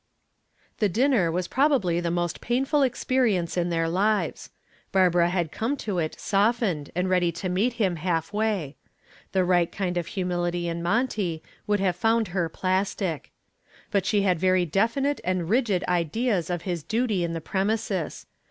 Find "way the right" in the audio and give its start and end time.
8.33-9.71